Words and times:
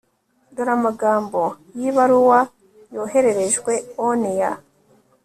dore 0.55 0.71
amagambo 0.77 1.41
y'ibaruwa 1.79 2.39
yohererejwe 2.95 3.73
oniya 4.07 4.51